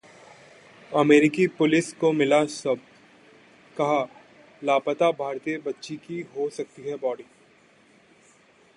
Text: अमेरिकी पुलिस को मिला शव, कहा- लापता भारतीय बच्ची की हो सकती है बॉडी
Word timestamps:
अमेरिकी 0.91 1.45
पुलिस 1.47 1.93
को 1.93 2.11
मिला 2.11 2.45
शव, 2.45 2.75
कहा- 3.77 4.07
लापता 4.63 5.11
भारतीय 5.11 5.57
बच्ची 5.57 5.95
की 5.95 6.21
हो 6.21 6.49
सकती 6.49 6.89
है 6.89 6.95
बॉडी 6.95 7.23